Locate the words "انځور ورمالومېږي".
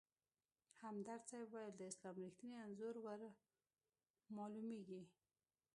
2.65-5.01